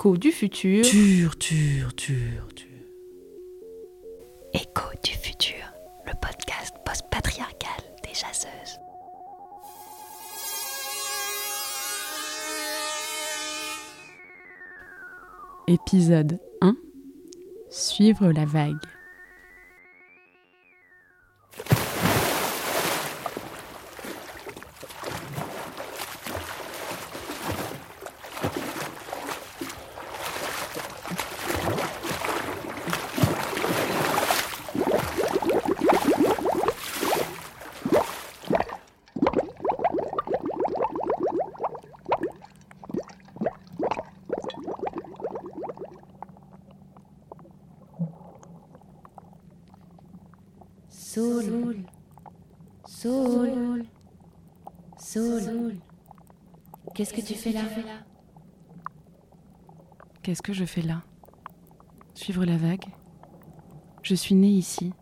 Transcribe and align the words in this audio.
Écho 0.00 0.16
du 0.16 0.32
futur. 0.32 0.82
Tur, 0.82 1.36
tur, 1.36 1.94
tur, 1.94 2.48
tur. 2.54 2.66
Écho 4.54 4.88
du 5.04 5.10
futur, 5.10 5.62
le 6.06 6.12
podcast 6.22 6.74
post-patriarcal 6.86 7.82
des 8.02 8.14
chasseuses. 8.14 8.78
Épisode 15.68 16.40
1. 16.62 16.74
Suivre 17.68 18.32
la 18.32 18.46
vague. 18.46 18.78
Saul. 51.10 51.84
Saul. 52.86 53.84
Qu'est-ce 56.94 57.14
que 57.14 57.20
tu 57.20 57.34
fais 57.34 57.52
là? 57.52 57.62
Qu'est-ce 60.22 60.42
que 60.42 60.52
je 60.52 60.64
fais 60.64 60.82
là? 60.82 61.02
Suivre 62.14 62.44
la 62.44 62.56
vague? 62.56 62.86
Je 64.02 64.14
suis 64.14 64.34
née 64.34 64.48
ici. 64.48 64.92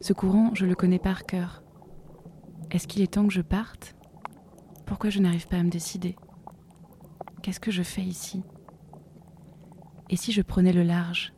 Ce 0.00 0.12
courant, 0.12 0.50
je 0.54 0.66
le 0.66 0.74
connais 0.74 0.98
par 0.98 1.24
cœur. 1.24 1.62
Est-ce 2.70 2.88
qu'il 2.88 3.02
est 3.02 3.12
temps 3.14 3.26
que 3.26 3.32
je 3.32 3.40
parte? 3.40 3.94
Pourquoi 4.86 5.10
je 5.10 5.20
n'arrive 5.20 5.46
pas 5.48 5.58
à 5.58 5.62
me 5.62 5.70
décider? 5.70 6.16
Qu'est-ce 7.42 7.60
que 7.60 7.70
je 7.70 7.82
fais 7.82 8.02
ici? 8.02 8.42
Et 10.10 10.16
si 10.16 10.32
je 10.32 10.42
prenais 10.42 10.72
le 10.72 10.82
large? 10.82 11.32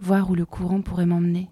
Voir 0.00 0.28
où 0.30 0.34
le 0.34 0.44
courant 0.44 0.82
pourrait 0.82 1.06
m'emmener? 1.06 1.48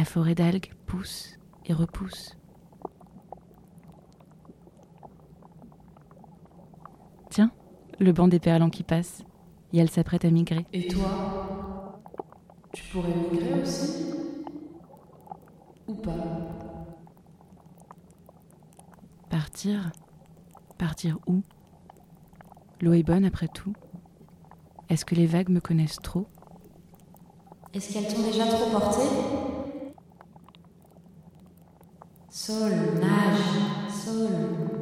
La 0.00 0.06
forêt 0.06 0.34
d'algues 0.34 0.72
pousse 0.86 1.38
et 1.66 1.74
repousse. 1.74 2.34
Tiens, 7.28 7.50
le 7.98 8.10
banc 8.10 8.26
des 8.26 8.40
perlants 8.40 8.70
qui 8.70 8.82
passe, 8.82 9.22
et 9.74 9.78
elle 9.78 9.90
s'apprête 9.90 10.24
à 10.24 10.30
migrer. 10.30 10.64
Et 10.72 10.88
toi 10.88 12.00
Tu 12.72 12.82
pourrais 12.84 13.14
migrer 13.30 13.60
aussi 13.60 14.06
Ou 15.86 15.92
pas? 15.96 16.16
Partir 19.28 19.92
Partir 20.78 21.18
où? 21.26 21.42
L'eau 22.80 22.94
est 22.94 23.02
bonne 23.02 23.26
après 23.26 23.48
tout. 23.48 23.74
Est-ce 24.88 25.04
que 25.04 25.14
les 25.14 25.26
vagues 25.26 25.50
me 25.50 25.60
connaissent 25.60 26.00
trop? 26.02 26.26
Est-ce 27.74 27.92
qu'elles 27.92 28.08
t'ont 28.08 28.22
déjà 28.22 28.46
trop 28.46 28.70
porté 28.70 29.02
Saul, 32.42 32.96
nage, 32.98 33.92
Saul. 33.92 34.79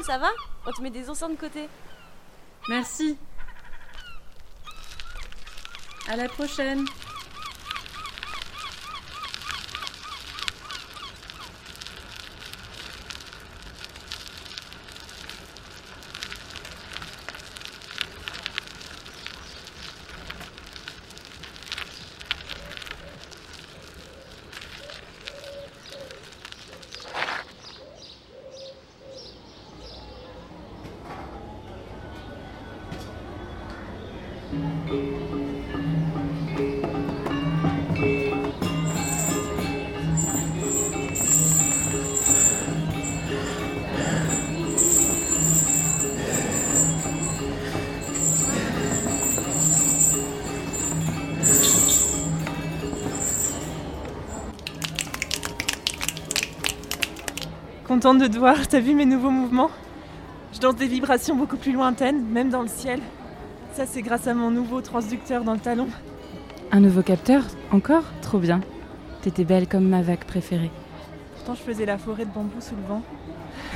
Ça 0.00 0.16
va 0.16 0.30
On 0.66 0.72
te 0.72 0.80
met 0.80 0.90
des 0.90 1.08
oursins 1.10 1.28
de 1.28 1.36
côté. 1.36 1.68
Merci. 2.68 3.18
À 6.08 6.16
la 6.16 6.28
prochaine. 6.28 6.86
Contente 58.02 58.18
de 58.22 58.26
te 58.26 58.36
voir, 58.36 58.66
t'as 58.66 58.80
vu 58.80 58.96
mes 58.96 59.04
nouveaux 59.06 59.30
mouvements? 59.30 59.70
Je 60.52 60.58
danse 60.58 60.74
des 60.74 60.88
vibrations 60.88 61.36
beaucoup 61.36 61.56
plus 61.56 61.70
lointaines, 61.70 62.24
même 62.24 62.50
dans 62.50 62.62
le 62.62 62.66
ciel. 62.66 62.98
Ça, 63.74 63.86
c'est 63.86 64.02
grâce 64.02 64.26
à 64.26 64.34
mon 64.34 64.50
nouveau 64.50 64.80
transducteur 64.80 65.44
dans 65.44 65.52
le 65.52 65.60
talon. 65.60 65.86
Un 66.72 66.80
nouveau 66.80 67.02
capteur 67.02 67.44
Encore? 67.70 68.02
Trop 68.20 68.40
bien. 68.40 68.60
T'étais 69.20 69.44
belle 69.44 69.68
comme 69.68 69.86
ma 69.88 70.02
vague 70.02 70.24
préférée. 70.24 70.72
Pourtant, 71.36 71.54
je 71.54 71.60
faisais 71.60 71.86
la 71.86 71.96
forêt 71.96 72.24
de 72.24 72.32
bambou 72.32 72.60
sous 72.60 72.74
le 72.74 72.82
vent. 72.88 73.02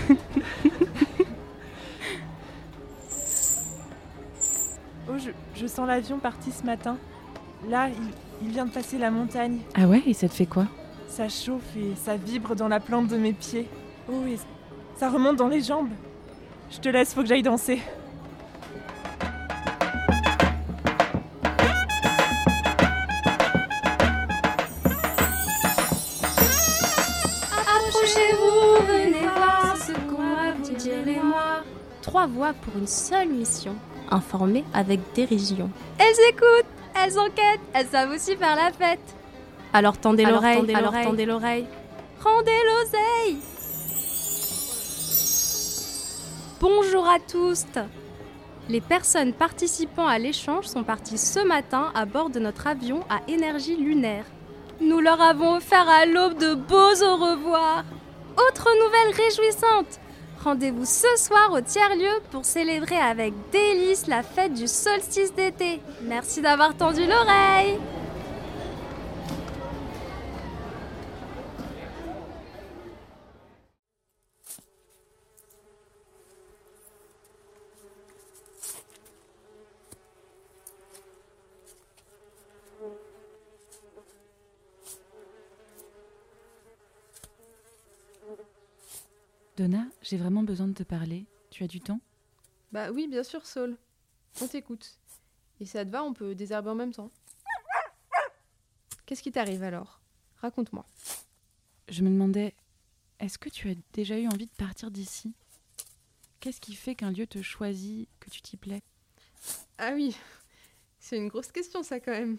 oh, 5.09 5.19
je, 5.19 5.31
je 5.55 5.67
sens 5.69 5.87
l'avion 5.87 6.19
parti 6.19 6.51
ce 6.51 6.67
matin. 6.67 6.97
Là, 7.69 7.91
il, 7.91 7.95
il 8.43 8.49
vient 8.53 8.67
de 8.67 8.73
passer 8.73 8.99
la 8.99 9.13
montagne. 9.13 9.61
Ah 9.77 9.87
ouais 9.87 10.03
Et 10.05 10.15
ça 10.15 10.29
te 10.29 10.35
fait 10.35 10.47
quoi? 10.47 10.67
Ça 11.07 11.29
chauffe 11.29 11.77
et 11.77 11.95
ça 11.95 12.17
vibre 12.17 12.57
dans 12.57 12.67
la 12.67 12.81
plante 12.81 13.07
de 13.07 13.17
mes 13.17 13.33
pieds. 13.33 13.69
Oh, 14.09 14.25
et 14.27 14.39
ça 14.97 15.11
remonte 15.11 15.37
dans 15.37 15.49
les 15.49 15.61
jambes. 15.61 15.91
Je 16.71 16.79
te 16.79 16.89
laisse, 16.89 17.13
faut 17.15 17.23
que 17.23 17.29
j'aille 17.29 17.43
danser. 17.43 17.81
trois 32.03 32.27
voix 32.27 32.53
pour 32.63 32.77
une 32.79 32.87
seule 32.87 33.29
mission. 33.29 33.75
informer 34.11 34.65
avec 34.73 35.01
dérision. 35.15 35.69
Elles 35.99 36.29
écoutent, 36.31 36.71
elles 36.95 37.19
enquêtent, 37.19 37.61
elles 37.75 37.87
savent 37.89 38.11
aussi 38.11 38.37
faire 38.37 38.55
la 38.57 38.71
fête. 38.71 39.01
Alors 39.73 39.99
tendez 39.99 40.25
l'oreille, 40.25 40.59
tendez 40.59 40.75
alors 40.75 40.93
l'oreille. 40.93 41.07
tendez 41.07 41.27
l'oreille. 41.27 41.67
Rendez 42.23 42.59
l'oseille 42.65 43.39
Bonjour 46.59 47.07
à 47.07 47.19
tous 47.19 47.67
Les 48.71 48.81
personnes 48.81 49.35
participant 49.35 50.07
à 50.07 50.19
l'échange 50.19 50.65
sont 50.65 50.85
parties 50.85 51.19
ce 51.19 51.47
matin 51.47 51.93
à 51.95 52.07
bord 52.07 52.31
de 52.31 52.39
notre 52.39 52.67
avion 52.67 53.01
à 53.11 53.21
énergie 53.29 53.77
lunaire. 53.77 54.25
Nous 54.81 55.01
leur 55.01 55.21
avons 55.21 55.57
offert 55.57 55.87
à 55.87 56.07
l'aube 56.07 56.39
de 56.39 56.55
beaux 56.55 57.03
au 57.03 57.17
revoir. 57.17 57.85
Autre 58.39 58.69
nouvelle 58.83 59.23
réjouissante 59.23 60.01
Rendez-vous 60.43 60.87
ce 60.87 61.09
soir 61.19 61.53
au 61.53 61.61
tiers-lieu 61.61 62.23
pour 62.31 62.47
célébrer 62.47 62.97
avec 62.97 63.35
délice 63.53 64.07
la 64.07 64.23
fête 64.23 64.55
du 64.55 64.67
solstice 64.67 65.35
d'été. 65.35 65.81
Merci 66.05 66.41
d'avoir 66.41 66.75
tendu 66.75 67.05
l'oreille 67.05 67.79
Donna, 89.57 89.87
j'ai 90.03 90.19
vraiment 90.19 90.43
besoin 90.43 90.69
de 90.69 90.75
te 90.75 90.83
parler. 90.83 91.25
Tu 91.51 91.65
as 91.65 91.67
du 91.67 91.81
temps? 91.81 92.01
Bah 92.73 92.91
oui, 92.91 93.09
bien 93.09 93.23
sûr, 93.23 93.47
Saul. 93.47 93.79
On 94.43 94.47
t'écoute. 94.47 94.99
Et 95.61 95.67
ça 95.67 95.83
te 95.85 95.91
va, 95.91 96.05
on 96.05 96.13
peut 96.13 96.35
désherber 96.35 96.69
en 96.69 96.75
même 96.75 96.93
temps. 96.93 97.11
Qu'est-ce 99.07 99.23
qui 99.23 99.33
t'arrive 99.33 99.63
alors? 99.63 100.01
Raconte-moi. 100.37 100.85
Je 101.89 102.03
me 102.03 102.11
demandais, 102.11 102.55
est-ce 103.19 103.39
que 103.39 103.49
tu 103.49 103.71
as 103.71 103.75
déjà 103.95 104.19
eu 104.19 104.27
envie 104.27 104.45
de 104.45 104.57
partir 104.59 104.91
d'ici? 104.91 105.33
Qu'est-ce 106.41 106.61
qui 106.61 106.75
fait 106.75 106.95
qu'un 106.95 107.11
lieu 107.11 107.27
te 107.27 107.41
choisit, 107.41 108.11
que 108.21 108.29
tu 108.29 108.43
t'y 108.43 108.59
plais? 108.59 108.83
Ah 109.79 109.93
oui, 109.95 110.15
c'est 111.01 111.17
une 111.17 111.29
grosse 111.29 111.51
question 111.51 111.83
ça 111.83 111.99
quand 111.99 112.13
même. 112.13 112.37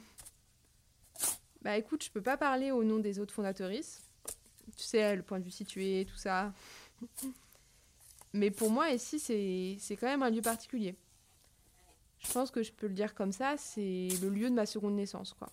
Bah 1.63 1.77
écoute, 1.77 2.03
je 2.03 2.11
peux 2.11 2.21
pas 2.21 2.37
parler 2.37 2.69
au 2.69 2.83
nom 2.83 2.99
des 2.99 3.17
autres 3.17 3.33
fondatrices. 3.33 4.03
Tu 4.75 4.83
sais, 4.83 5.15
le 5.15 5.23
point 5.23 5.39
de 5.39 5.45
vue 5.45 5.51
situé, 5.51 6.05
tout 6.07 6.17
ça. 6.17 6.53
Mais 8.33 8.51
pour 8.51 8.69
moi, 8.69 8.91
ici, 8.91 9.19
c'est 9.19 9.95
quand 9.95 10.07
même 10.07 10.23
un 10.23 10.29
lieu 10.29 10.41
particulier. 10.41 10.95
Je 12.19 12.31
pense 12.31 12.51
que 12.51 12.63
je 12.63 12.71
peux 12.71 12.88
le 12.88 12.94
dire 12.94 13.13
comme 13.13 13.31
ça, 13.31 13.55
c'est 13.57 14.09
le 14.21 14.29
lieu 14.29 14.49
de 14.49 14.55
ma 14.55 14.65
seconde 14.65 14.95
naissance, 14.95 15.33
quoi. 15.33 15.51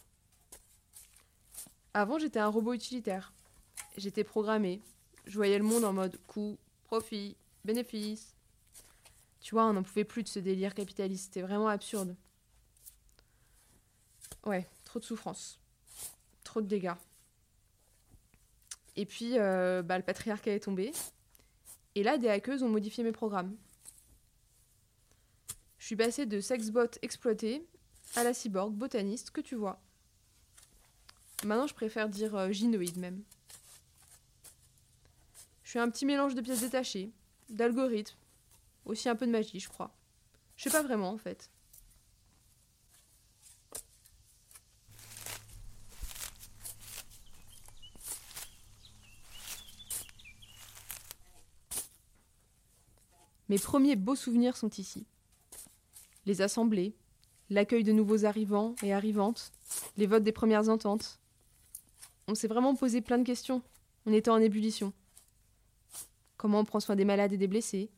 Avant, 1.92 2.18
j'étais 2.18 2.40
un 2.40 2.48
robot 2.48 2.72
utilitaire. 2.72 3.32
J'étais 3.96 4.24
programmée. 4.24 4.82
Je 5.26 5.36
voyais 5.36 5.58
le 5.58 5.64
monde 5.64 5.84
en 5.84 5.92
mode 5.92 6.18
coût, 6.26 6.58
profit, 6.84 7.36
bénéfice. 7.64 8.34
Tu 9.40 9.54
vois, 9.54 9.66
on 9.66 9.74
n'en 9.74 9.82
pouvait 9.82 10.04
plus 10.04 10.22
de 10.24 10.28
ce 10.28 10.40
délire 10.40 10.74
capitaliste. 10.74 11.26
C'était 11.26 11.42
vraiment 11.42 11.68
absurde. 11.68 12.16
Ouais, 14.44 14.66
trop 14.84 14.98
de 14.98 15.04
souffrance. 15.04 15.60
Trop 16.42 16.60
de 16.60 16.66
dégâts. 16.66 16.94
Et 18.96 19.06
puis, 19.06 19.38
euh, 19.38 19.82
bah, 19.82 19.96
le 19.96 20.04
patriarcat 20.04 20.52
est 20.52 20.60
tombé. 20.60 20.92
Et 21.94 22.02
là, 22.02 22.18
des 22.18 22.28
hackeuses 22.28 22.62
ont 22.62 22.68
modifié 22.68 23.04
mes 23.04 23.12
programmes. 23.12 23.56
Je 25.78 25.86
suis 25.86 25.96
passée 25.96 26.26
de 26.26 26.40
sexbot 26.40 26.86
exploité 27.02 27.66
à 28.16 28.24
la 28.24 28.32
cyborg 28.32 28.72
botaniste 28.72 29.30
que 29.30 29.40
tu 29.40 29.54
vois. 29.54 29.80
Maintenant, 31.44 31.66
je 31.66 31.74
préfère 31.74 32.08
dire 32.08 32.34
euh, 32.34 32.50
gynoïde 32.50 32.96
même. 32.96 33.22
Je 35.62 35.70
suis 35.70 35.78
un 35.78 35.90
petit 35.90 36.06
mélange 36.06 36.34
de 36.34 36.40
pièces 36.40 36.60
détachées, 36.60 37.12
d'algorithmes, 37.50 38.16
aussi 38.84 39.08
un 39.08 39.16
peu 39.16 39.26
de 39.26 39.32
magie, 39.32 39.60
je 39.60 39.68
crois. 39.68 39.94
Je 40.56 40.64
sais 40.64 40.70
pas 40.70 40.82
vraiment 40.82 41.10
en 41.10 41.18
fait. 41.18 41.50
Mes 53.48 53.58
premiers 53.58 53.96
beaux 53.96 54.16
souvenirs 54.16 54.56
sont 54.56 54.70
ici. 54.70 55.06
Les 56.26 56.40
assemblées, 56.40 56.94
l'accueil 57.50 57.84
de 57.84 57.92
nouveaux 57.92 58.24
arrivants 58.24 58.74
et 58.82 58.92
arrivantes, 58.92 59.52
les 59.96 60.06
votes 60.06 60.22
des 60.22 60.32
premières 60.32 60.68
ententes. 60.68 61.20
On 62.26 62.34
s'est 62.34 62.48
vraiment 62.48 62.74
posé 62.74 63.00
plein 63.02 63.18
de 63.18 63.24
questions. 63.24 63.62
On 64.06 64.12
était 64.12 64.30
en 64.30 64.38
ébullition. 64.38 64.92
Comment 66.36 66.60
on 66.60 66.64
prend 66.64 66.80
soin 66.80 66.96
des 66.96 67.04
malades 67.04 67.32
et 67.32 67.36
des 67.36 67.46
blessés? 67.46 67.90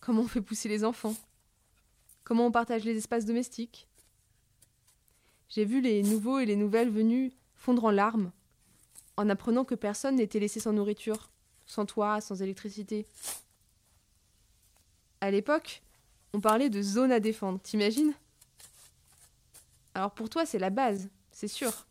Comment 0.00 0.22
on 0.22 0.28
fait 0.28 0.40
pousser 0.40 0.68
les 0.68 0.84
enfants? 0.84 1.16
Comment 2.22 2.46
on 2.46 2.52
partage 2.52 2.84
les 2.84 2.96
espaces 2.96 3.24
domestiques? 3.24 3.88
J'ai 5.48 5.64
vu 5.64 5.80
les 5.80 6.02
nouveaux 6.02 6.38
et 6.38 6.46
les 6.46 6.56
nouvelles 6.56 6.90
venus 6.90 7.32
fondre 7.54 7.84
en 7.84 7.90
larmes 7.90 8.32
en 9.16 9.28
apprenant 9.30 9.64
que 9.64 9.74
personne 9.74 10.16
n'était 10.16 10.40
laissé 10.40 10.60
sans 10.60 10.72
nourriture, 10.72 11.30
sans 11.66 11.86
toit, 11.86 12.20
sans 12.20 12.42
électricité. 12.42 13.06
À 15.24 15.30
l'époque, 15.30 15.82
on 16.34 16.40
parlait 16.42 16.68
de 16.68 16.82
zone 16.82 17.10
à 17.10 17.18
défendre, 17.18 17.58
t'imagines? 17.58 18.12
Alors 19.94 20.10
pour 20.10 20.28
toi, 20.28 20.44
c'est 20.44 20.58
la 20.58 20.68
base, 20.68 21.08
c'est 21.32 21.48
sûr. 21.48 21.86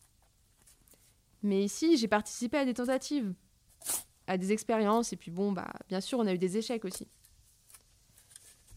Mais 1.42 1.64
ici, 1.64 1.98
j'ai 1.98 2.08
participé 2.08 2.58
à 2.58 2.66
des 2.66 2.76
tentatives, 2.76 3.34
à 4.28 4.38
des 4.38 4.52
expériences, 4.52 5.14
et 5.14 5.16
puis 5.16 5.32
bon, 5.32 5.52
bah, 5.52 5.74
bien 5.90 6.00
sûr, 6.00 6.20
on 6.20 6.28
a 6.28 6.34
eu 6.36 6.38
des 6.38 6.58
échecs 6.58 6.86
aussi. 6.86 7.08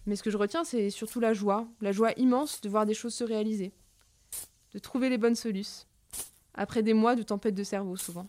Mais 0.07 0.17
ce 0.17 0.23
que 0.23 0.31
je 0.31 0.39
retiens, 0.39 0.65
c'est 0.65 0.89
surtout 0.89 1.21
la 1.21 1.35
joie, 1.35 1.69
la 1.83 1.93
joie 1.93 2.13
immense 2.13 2.63
de 2.63 2.71
voir 2.71 2.87
des 2.87 2.95
choses 2.95 3.15
se 3.15 3.25
réaliser, 3.25 3.75
de 4.73 4.79
trouver 4.79 5.11
les 5.11 5.19
bonnes 5.19 5.37
solutions, 5.37 5.87
après 6.55 6.83
des 6.83 6.95
mois 6.95 7.15
de 7.15 7.23
tempête 7.23 7.55
de 7.55 7.63
cerveau 7.63 7.97
souvent. 7.97 8.27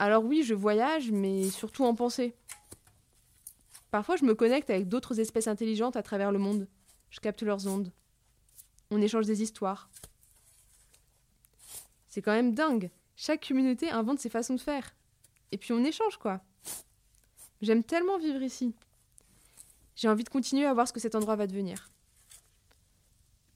Alors 0.00 0.24
oui, 0.24 0.42
je 0.42 0.54
voyage, 0.54 1.12
mais 1.12 1.48
surtout 1.50 1.84
en 1.84 1.94
pensée. 1.94 2.34
Parfois, 3.90 4.16
je 4.16 4.24
me 4.24 4.34
connecte 4.34 4.70
avec 4.70 4.88
d'autres 4.88 5.20
espèces 5.20 5.46
intelligentes 5.46 5.96
à 5.96 6.02
travers 6.02 6.32
le 6.32 6.38
monde. 6.38 6.68
Je 7.10 7.20
capte 7.20 7.42
leurs 7.42 7.66
ondes. 7.66 7.92
On 8.90 9.00
échange 9.00 9.26
des 9.26 9.42
histoires. 9.42 9.88
C'est 12.08 12.22
quand 12.22 12.32
même 12.32 12.54
dingue. 12.54 12.90
Chaque 13.16 13.46
communauté 13.46 13.90
invente 13.90 14.20
ses 14.20 14.28
façons 14.30 14.54
de 14.54 14.60
faire. 14.60 14.94
Et 15.52 15.58
puis 15.58 15.72
on 15.72 15.84
échange, 15.84 16.18
quoi. 16.18 16.40
J'aime 17.62 17.84
tellement 17.84 18.18
vivre 18.18 18.42
ici. 18.42 18.74
J'ai 19.94 20.08
envie 20.08 20.24
de 20.24 20.28
continuer 20.28 20.66
à 20.66 20.74
voir 20.74 20.86
ce 20.86 20.92
que 20.92 21.00
cet 21.00 21.14
endroit 21.14 21.36
va 21.36 21.46
devenir. 21.46 21.90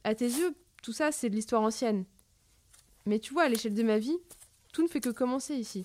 À 0.05 0.15
tes 0.15 0.27
yeux, 0.27 0.55
tout 0.83 0.93
ça, 0.93 1.13
c'est 1.13 1.29
de 1.29 1.35
l'histoire 1.35 1.63
ancienne. 1.63 2.07
Mais 3.05 3.19
tu 3.19 3.35
vois, 3.35 3.43
à 3.43 3.49
l'échelle 3.49 3.75
de 3.75 3.83
ma 3.83 3.99
vie, 3.99 4.17
tout 4.73 4.83
ne 4.83 4.89
fait 4.89 5.01
que 5.01 5.11
commencer 5.11 5.55
ici. 5.55 5.85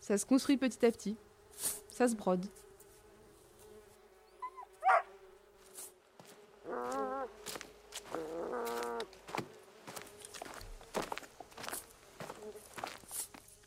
Ça 0.00 0.18
se 0.18 0.26
construit 0.26 0.56
petit 0.56 0.84
à 0.84 0.90
petit. 0.90 1.16
Ça 1.90 2.08
se 2.08 2.14
brode. 2.14 2.46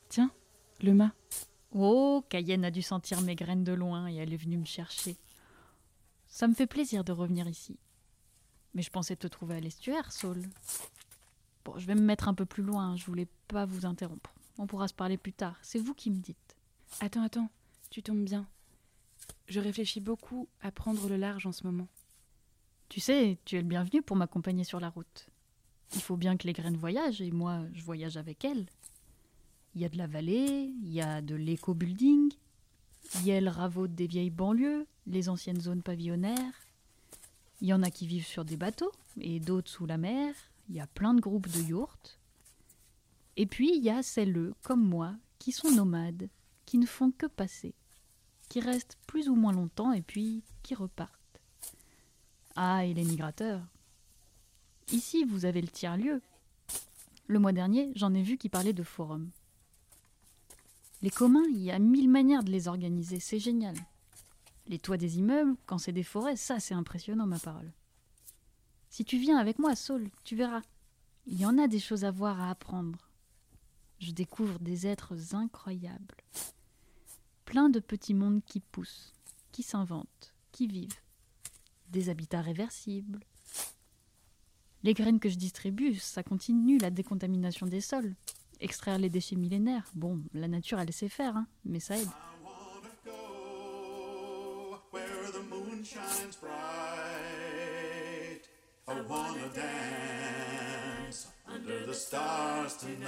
Tiens, 0.09 0.29
le 0.85 0.93
mât. 0.93 1.11
Oh, 1.71 2.23
Cayenne 2.29 2.63
a 2.63 2.71
dû 2.71 2.81
sentir 2.81 3.21
mes 3.21 3.35
graines 3.35 3.65
de 3.65 3.73
loin 3.73 4.07
et 4.07 4.15
elle 4.15 4.33
est 4.33 4.37
venue 4.37 4.57
me 4.57 4.65
chercher. 4.65 5.17
Ça 6.27 6.47
me 6.47 6.53
fait 6.53 6.67
plaisir 6.67 7.03
de 7.03 7.11
revenir 7.11 7.47
ici. 7.47 7.77
Mais 8.73 8.81
je 8.81 8.89
pensais 8.89 9.15
te 9.15 9.27
trouver 9.27 9.55
à 9.55 9.59
l'estuaire, 9.59 10.11
Saul. 10.11 10.41
Bon, 11.65 11.77
je 11.77 11.87
vais 11.87 11.95
me 11.95 12.01
mettre 12.01 12.27
un 12.27 12.33
peu 12.33 12.45
plus 12.45 12.63
loin, 12.63 12.95
je 12.95 13.05
voulais 13.05 13.27
pas 13.47 13.65
vous 13.65 13.85
interrompre. 13.85 14.33
On 14.57 14.67
pourra 14.67 14.87
se 14.87 14.93
parler 14.93 15.17
plus 15.17 15.33
tard, 15.33 15.57
c'est 15.61 15.79
vous 15.79 15.93
qui 15.93 16.11
me 16.11 16.21
dites. 16.21 16.55
Attends, 17.01 17.23
attends, 17.23 17.49
tu 17.89 18.03
tombes 18.03 18.23
bien. 18.23 18.47
Je 19.47 19.59
réfléchis 19.59 19.99
beaucoup 19.99 20.47
à 20.61 20.71
prendre 20.71 21.09
le 21.09 21.17
large 21.17 21.45
en 21.45 21.51
ce 21.51 21.65
moment. 21.65 21.87
Tu 22.89 22.99
sais, 22.99 23.39
tu 23.45 23.57
es 23.57 23.61
le 23.61 23.67
bienvenu 23.67 24.01
pour 24.01 24.15
m'accompagner 24.15 24.63
sur 24.63 24.79
la 24.79 24.89
route. 24.89 25.27
Il 25.93 26.01
faut 26.01 26.17
bien 26.17 26.37
que 26.37 26.47
les 26.47 26.53
graines 26.53 26.77
voyagent 26.77 27.21
et 27.21 27.31
moi, 27.31 27.61
je 27.73 27.83
voyage 27.83 28.17
avec 28.17 28.45
elles. 28.45 28.65
Il 29.75 29.81
y 29.81 29.85
a 29.85 29.89
de 29.89 29.97
la 29.97 30.07
vallée, 30.07 30.73
il 30.81 30.93
y 30.93 31.01
a 31.01 31.21
de 31.21 31.35
l'éco-building, 31.35 32.31
il 33.15 33.25
y 33.25 33.31
a 33.33 33.41
le 33.41 33.49
raveau 33.49 33.87
des 33.87 34.07
vieilles 34.07 34.29
banlieues, 34.29 34.87
les 35.05 35.27
anciennes 35.29 35.59
zones 35.59 35.83
pavillonnaires. 35.83 36.53
Il 37.61 37.67
y 37.67 37.73
en 37.73 37.83
a 37.83 37.91
qui 37.91 38.07
vivent 38.07 38.25
sur 38.25 38.45
des 38.45 38.57
bateaux 38.57 38.91
et 39.19 39.39
d'autres 39.39 39.69
sous 39.69 39.85
la 39.85 39.97
mer. 39.97 40.33
Il 40.69 40.75
y 40.75 40.79
a 40.79 40.87
plein 40.87 41.13
de 41.13 41.21
groupes 41.21 41.49
de 41.49 41.61
yourtes. 41.61 42.19
Et 43.37 43.45
puis 43.45 43.75
il 43.75 43.83
y 43.83 43.89
a 43.89 44.01
celles, 44.01 44.53
comme 44.63 44.83
moi, 44.83 45.13
qui 45.39 45.51
sont 45.51 45.71
nomades, 45.71 46.29
qui 46.65 46.77
ne 46.77 46.85
font 46.85 47.11
que 47.11 47.25
passer, 47.25 47.73
qui 48.49 48.61
restent 48.61 48.97
plus 49.07 49.29
ou 49.29 49.35
moins 49.35 49.53
longtemps 49.53 49.91
et 49.91 50.01
puis 50.01 50.41
qui 50.63 50.73
repartent. 50.73 51.11
Ah, 52.55 52.85
et 52.85 52.93
les 52.93 53.03
migrateurs. 53.03 53.61
Ici, 54.91 55.25
vous 55.25 55.43
avez 55.43 55.61
le 55.61 55.67
tiers-lieu. 55.67 56.21
Le 57.27 57.39
mois 57.39 57.51
dernier, 57.51 57.91
j'en 57.95 58.13
ai 58.13 58.21
vu 58.21 58.37
qui 58.37 58.49
parlaient 58.49 58.71
de 58.71 58.83
forum. 58.83 59.29
Les 61.05 61.11
communs, 61.11 61.45
il 61.51 61.61
y 61.61 61.69
a 61.69 61.77
mille 61.77 62.09
manières 62.09 62.43
de 62.43 62.49
les 62.49 62.67
organiser, 62.67 63.19
c'est 63.19 63.37
génial. 63.37 63.75
Les 64.65 64.79
toits 64.79 64.97
des 64.97 65.19
immeubles, 65.19 65.55
quand 65.67 65.77
c'est 65.77 65.91
des 65.91 66.01
forêts, 66.01 66.35
ça 66.35 66.59
c'est 66.59 66.73
impressionnant, 66.73 67.27
ma 67.27 67.37
parole. 67.37 67.71
Si 68.89 69.05
tu 69.05 69.19
viens 69.19 69.37
avec 69.37 69.59
moi, 69.59 69.75
Saul, 69.75 70.09
tu 70.23 70.35
verras. 70.35 70.63
Il 71.27 71.39
y 71.39 71.45
en 71.45 71.59
a 71.59 71.67
des 71.67 71.77
choses 71.77 72.05
à 72.05 72.09
voir, 72.09 72.41
à 72.41 72.49
apprendre. 72.49 73.11
Je 73.99 74.13
découvre 74.13 74.57
des 74.57 74.87
êtres 74.87 75.35
incroyables. 75.35 76.15
Plein 77.45 77.69
de 77.69 77.79
petits 77.79 78.15
mondes 78.15 78.43
qui 78.43 78.59
poussent, 78.59 79.13
qui 79.51 79.61
s'inventent, 79.61 80.33
qui 80.51 80.65
vivent. 80.65 81.01
Des 81.89 82.09
habitats 82.09 82.41
réversibles. 82.41 83.19
Les 84.81 84.95
graines 84.95 85.19
que 85.19 85.29
je 85.29 85.37
distribue, 85.37 85.93
ça 85.93 86.23
continue 86.23 86.79
la 86.79 86.89
décontamination 86.89 87.67
des 87.67 87.81
sols. 87.81 88.15
Extraire 88.59 88.97
les 88.97 89.09
déchets 89.09 89.35
millénaires, 89.35 89.89
bon, 89.93 90.21
la 90.33 90.47
nature 90.47 90.79
elle 90.79 90.93
sait 90.93 91.09
faire, 91.09 91.35
hein, 91.35 91.47
mais 91.65 91.79
ça 91.79 91.97
aide. 91.97 92.07
where 94.95 95.31
the 95.33 95.43
moon 95.49 95.83
shines 95.83 96.37
bright. 96.37 96.53
I 98.87 99.01
wanna 99.01 99.49
dance 99.53 101.27
under 101.53 101.85
the 101.85 101.93
stars 101.93 102.77
tonight. 102.77 103.05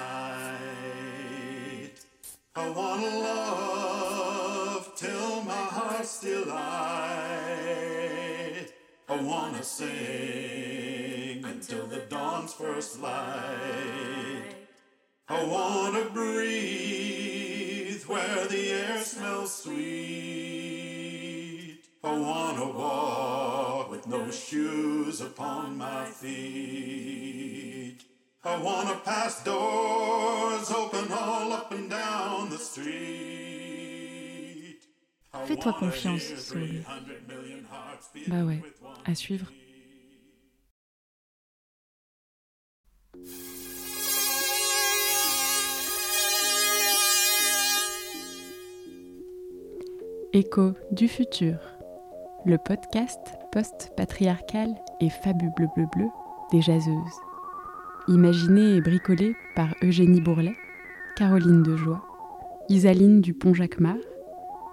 I 2.56 2.70
wanna 2.70 3.20
love 3.30 4.94
till 4.98 5.44
my 5.44 5.66
heart's 5.78 6.10
still 6.10 6.46
light. 6.48 7.78
I 9.08 9.22
wanna 9.22 9.64
sing 9.64 11.46
until 11.46 11.88
the 11.88 12.02
dawn's 12.10 12.54
first 12.54 13.00
light. 13.02 14.57
I 15.30 15.44
wanna 15.44 16.06
breathe 16.12 18.02
where 18.06 18.46
the 18.48 18.70
air 18.72 19.02
smells 19.04 19.64
sweet. 19.64 19.80
I 22.02 22.18
wanna 22.18 22.66
walk 22.72 23.92
with 23.92 24.08
no 24.08 24.32
shoes 24.32 25.20
upon 25.20 25.76
my 25.78 26.06
feet. 26.06 28.06
I 28.46 28.58
wanna 28.62 28.96
pass 29.04 29.44
doors 29.44 30.72
open 30.72 31.12
all 31.12 31.52
up 31.52 31.74
and 31.74 31.90
down 31.90 32.50
the 32.50 32.58
street. 32.58 32.88
Fais-toi 35.46 35.74
confiance, 35.74 36.24
Saul. 36.38 36.60
300 36.60 37.28
million 37.28 37.66
hearts 37.70 38.08
beat 38.14 38.30
Bah 38.30 38.46
ouais, 38.46 38.62
with 38.64 38.82
one 38.82 38.96
à 39.06 39.14
suivre. 39.16 39.48
Écho 50.34 50.74
du 50.92 51.08
futur, 51.08 51.58
le 52.46 52.58
podcast 52.58 53.22
post-patriarcal 53.54 54.76
et 55.00 55.10
fabuleux 55.10 55.70
bleu 55.76 55.86
bleu 55.96 56.08
des 56.52 56.62
jaseuses. 56.62 57.20
Imaginé 58.10 58.76
et 58.76 58.82
bricolé 58.82 59.38
par 59.56 59.74
Eugénie 59.82 60.20
Bourlet, 60.20 60.56
Caroline 61.16 61.64
Dejoie, 61.64 62.06
Isaline 62.68 63.22
Dupont-Jacquemart, 63.22 63.96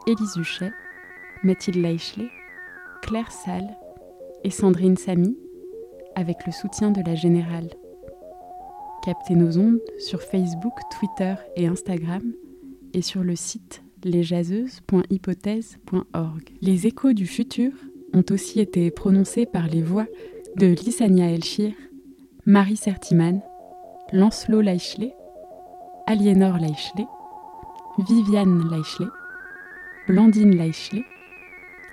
Élise 0.08 0.36
Huchet, 0.36 0.72
Mathilde 1.44 1.76
Leichelet, 1.76 2.30
Claire 3.02 3.30
Salle 3.30 3.76
et 4.42 4.50
Sandrine 4.50 4.96
Samy, 4.96 5.38
avec 6.16 6.44
le 6.46 6.52
soutien 6.52 6.90
de 6.90 7.00
la 7.06 7.14
Générale. 7.14 7.70
Captez 9.04 9.36
nos 9.36 9.56
ondes 9.56 9.80
sur 10.00 10.20
Facebook, 10.20 10.74
Twitter 10.98 11.36
et 11.54 11.68
Instagram 11.68 12.32
et 12.92 13.02
sur 13.02 13.22
le 13.22 13.36
site 13.36 13.83
Les 14.04 14.36
échos 16.86 17.12
du 17.14 17.26
futur 17.26 17.72
ont 18.12 18.24
aussi 18.30 18.60
été 18.60 18.90
prononcés 18.90 19.46
par 19.46 19.66
les 19.66 19.80
voix 19.80 20.06
de 20.56 20.66
Lissania 20.66 21.30
Elchir, 21.30 21.72
Marie 22.44 22.76
Sertiman, 22.76 23.40
Lancelot 24.12 24.60
Leichelet, 24.60 25.14
Aliénor 26.06 26.58
Leichelet, 26.58 27.06
Viviane 28.06 28.68
Leichelet, 28.70 29.08
Blandine 30.06 30.54
Leichelet, 30.54 31.04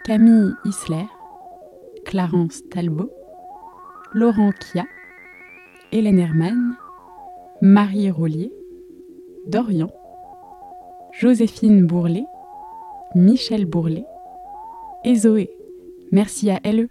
Camille 0.03 0.51
Isler, 0.65 1.07
Clarence 2.03 2.61
Talbot, 2.69 3.09
Laurent 4.11 4.51
Kia, 4.51 4.83
Hélène 5.93 6.19
Hermann, 6.19 6.75
Marie 7.61 8.11
Rollier, 8.11 8.51
Dorian, 9.47 9.91
Joséphine 11.13 11.85
Bourlet, 11.85 12.25
Michel 13.15 13.65
Bourlet 13.65 14.05
et 15.03 15.15
Zoé. 15.15 15.49
Merci 16.11 16.49
à 16.49 16.59
LE 16.63 16.89